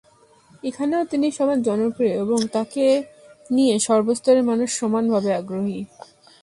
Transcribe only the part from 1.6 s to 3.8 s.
জনপ্রিয় এবং তাঁকে নিয়ে